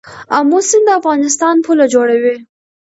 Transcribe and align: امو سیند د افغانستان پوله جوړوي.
امو 0.37 0.59
سیند 0.69 0.85
د 0.87 0.95
افغانستان 0.99 1.55
پوله 1.65 1.85
جوړوي. 1.93 2.35